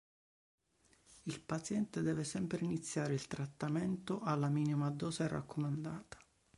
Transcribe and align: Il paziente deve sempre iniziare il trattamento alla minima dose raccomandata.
Il 1.25 1.41
paziente 1.43 2.01
deve 2.01 2.23
sempre 2.23 2.57
iniziare 2.65 3.13
il 3.13 3.27
trattamento 3.27 4.19
alla 4.21 4.47
minima 4.49 4.89
dose 4.89 5.27
raccomandata. 5.27 6.17